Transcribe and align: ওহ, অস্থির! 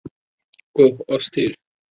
ওহ, 0.75 0.95
অস্থির! 1.07 1.51